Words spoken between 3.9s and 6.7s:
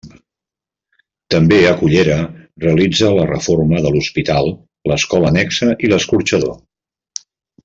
l'hospital, l'escola annexa i l'escorxador.